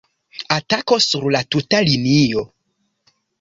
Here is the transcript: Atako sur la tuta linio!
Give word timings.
Atako 0.55 0.97
sur 1.09 1.27
la 1.35 1.43
tuta 1.57 1.83
linio! 1.91 2.43